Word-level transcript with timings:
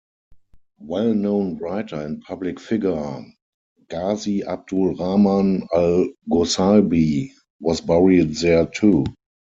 Well-known 0.79 1.59
writer 1.59 1.97
and 1.97 2.21
public-figure 2.23 3.23
Ghazi 3.89 4.43
Abdul 4.43 4.95
Rahman 4.95 5.67
Al 5.75 6.09
Gosaibi 6.27 7.29
was 7.59 7.81
buried 7.81 8.33
there, 8.37 8.65
too. 8.65 9.05